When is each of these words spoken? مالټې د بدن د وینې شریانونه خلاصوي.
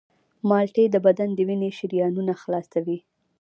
مالټې 0.49 0.85
د 0.91 0.95
بدن 1.05 1.29
د 1.35 1.39
وینې 1.47 1.69
شریانونه 1.77 2.33
خلاصوي. 2.41 2.97